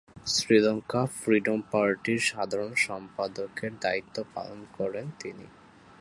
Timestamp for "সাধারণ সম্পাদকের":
2.21-3.71